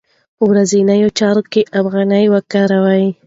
[0.37, 3.05] په ورځنیو چارو کې افغانۍ وکاروئ.